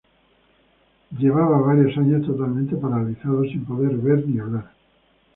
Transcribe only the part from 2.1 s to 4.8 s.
totalmente paralizado, sin poder ver ni hablar.